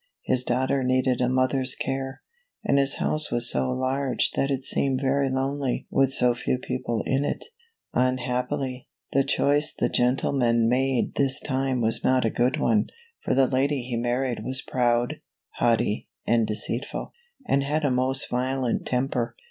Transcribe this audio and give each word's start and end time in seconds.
His 0.23 0.43
daughter 0.43 0.83
needed 0.83 1.21
a 1.21 1.29
mothers 1.29 1.75
care, 1.75 2.23
and 2.63 2.79
his 2.79 2.95
house 2.95 3.29
was 3.29 3.51
so 3.51 3.69
large 3.69 4.31
that 4.31 4.49
it 4.49 4.63
seemed 4.65 4.99
very 4.99 5.29
lonely 5.29 5.85
with 5.91 6.11
so 6.11 6.33
few 6.33 6.57
people 6.57 7.03
in 7.05 7.23
it. 7.23 7.45
Unhappily, 7.93 8.87
the 9.11 9.23
choice 9.23 9.71
the 9.77 9.89
gentleman 9.89 10.67
made 10.67 11.13
this 11.17 11.39
time 11.39 11.81
was 11.81 12.03
not 12.03 12.25
a 12.25 12.31
good 12.31 12.59
one, 12.59 12.87
for 13.23 13.35
the 13.35 13.45
lady 13.45 13.83
he 13.83 13.95
married 13.95 14.43
was 14.43 14.63
proud, 14.63 15.21
haughty, 15.57 16.09
and 16.25 16.47
deceitful, 16.47 17.13
and 17.47 17.63
had 17.63 17.85
a 17.85 17.91
most 17.91 18.27
violent 18.27 18.87
temper. 18.87 19.35